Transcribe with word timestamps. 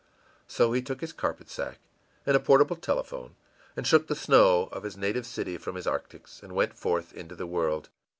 î 0.01 0.51
So 0.51 0.71
he 0.73 0.81
took 0.81 1.01
his 1.01 1.13
carpet 1.13 1.47
sack 1.47 1.77
and 2.25 2.35
a 2.35 2.39
portable 2.39 2.75
telephone, 2.75 3.35
and 3.77 3.85
shook 3.85 4.07
the 4.07 4.15
snow 4.15 4.67
of 4.71 4.81
his 4.81 4.97
native 4.97 5.27
city 5.27 5.59
from 5.59 5.75
his 5.75 5.85
arctics, 5.85 6.41
and 6.41 6.53
went 6.53 6.73
forth 6.73 7.13
into 7.13 7.35
the 7.35 7.45
world. 7.45 7.89